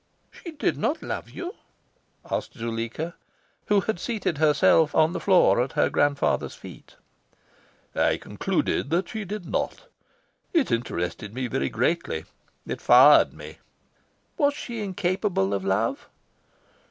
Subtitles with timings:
[0.31, 1.53] "She did not love you?"
[2.31, 3.13] asked Zuleika,
[3.67, 6.95] who had seated herself on the floor at her grandfather's feet.
[7.93, 9.85] I concluded that she did not.
[10.53, 12.25] It interested me very greatly.
[12.65, 13.59] It fired me.
[14.39, 16.09] "Was she incapable of love?"